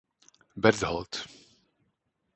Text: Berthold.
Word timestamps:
Berthold. 0.63 1.13